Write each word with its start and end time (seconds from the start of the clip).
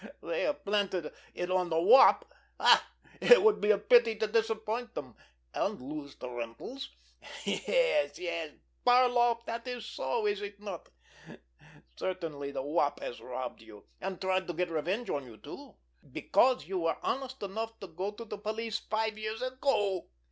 They 0.23 0.41
have 0.45 0.65
planted 0.65 1.13
it 1.35 1.51
on 1.51 1.69
the 1.69 1.79
Wop—ha, 1.79 2.25
ha! 2.59 2.87
It 3.21 3.43
would 3.43 3.61
be 3.61 3.69
a 3.69 3.77
pity 3.77 4.15
to 4.15 4.25
disappoint 4.25 4.95
them—and 4.95 5.79
lose 5.79 6.15
the 6.15 6.27
rentals. 6.27 6.89
Yes, 7.45 8.17
yes, 8.17 8.51
Barloff, 8.83 9.45
that 9.45 9.67
is 9.67 9.85
so, 9.85 10.25
is 10.25 10.41
it 10.41 10.59
not? 10.59 10.89
Certainly, 11.95 12.49
the 12.49 12.63
Wop 12.63 12.99
has 12.99 13.21
robbed 13.21 13.61
you, 13.61 13.85
and 13.99 14.19
tried 14.19 14.47
to 14.47 14.53
get 14.53 14.71
revenge 14.71 15.11
on 15.11 15.23
you, 15.27 15.37
too, 15.37 15.75
because 16.11 16.65
you 16.65 16.79
were 16.79 16.97
honest 17.03 17.43
enough 17.43 17.79
to 17.79 17.85
go 17.87 18.09
to 18.09 18.25
the 18.25 18.39
police 18.39 18.79
five 18.79 19.19
years 19.19 19.43
ago!" 19.43 20.07